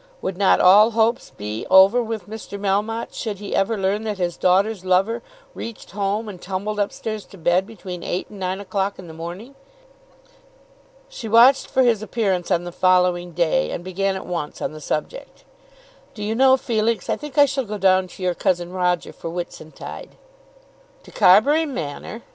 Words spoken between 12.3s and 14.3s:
on the following day, and began at